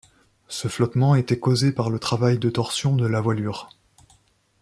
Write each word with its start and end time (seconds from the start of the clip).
Ce 0.47 0.67
flottement 0.67 1.13
était 1.13 1.37
causé 1.39 1.71
par 1.71 1.91
le 1.91 1.99
travail 1.99 2.39
de 2.39 2.49
torsion 2.49 2.95
de 2.95 3.05
la 3.05 3.21
voilure. 3.21 3.69